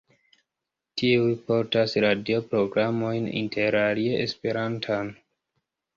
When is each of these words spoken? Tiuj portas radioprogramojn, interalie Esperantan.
Tiuj 1.01 1.35
portas 1.51 1.93
radioprogramojn, 2.05 3.27
interalie 3.43 4.19
Esperantan. 4.25 5.13